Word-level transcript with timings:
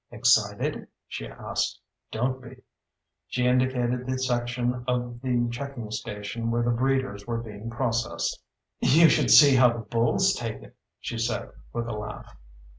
"Excited?" 0.09 0.87
she 1.07 1.27
asked. 1.27 1.79
"Don't 2.11 2.41
be." 2.41 2.63
She 3.27 3.45
indicated 3.45 4.07
the 4.07 4.17
section 4.17 4.83
of 4.87 5.21
the 5.21 5.47
checking 5.51 5.91
station 5.91 6.49
where 6.49 6.63
the 6.63 6.71
breeders 6.71 7.27
were 7.27 7.37
being 7.43 7.69
processed. 7.69 8.41
"You 8.79 9.09
should 9.09 9.29
see 9.29 9.57
how 9.57 9.71
the 9.73 9.85
bulls 9.85 10.33
take 10.33 10.63
it," 10.63 10.75
she 10.99 11.19
said 11.19 11.51
with 11.71 11.85
a 11.87 11.93
laugh. 11.93 12.35